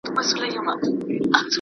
¬ 0.03 0.03
ښه 0.03 0.07
په 0.09 0.11
پښه 0.27 0.35
نه 0.65 0.73
پيداکېږي. 0.79 1.39